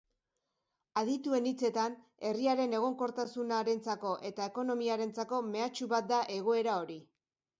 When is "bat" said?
5.95-6.09